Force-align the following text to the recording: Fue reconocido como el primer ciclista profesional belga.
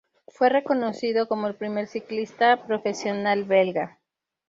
Fue 0.29 0.49
reconocido 0.49 1.27
como 1.27 1.45
el 1.45 1.53
primer 1.53 1.85
ciclista 1.85 2.65
profesional 2.65 3.43
belga. 3.43 3.99